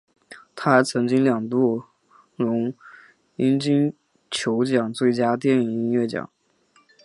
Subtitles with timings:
[0.55, 1.83] 他还曾经两度
[2.35, 2.73] 荣
[3.35, 3.93] 膺金
[4.31, 6.27] 球奖最佳电影音乐奖。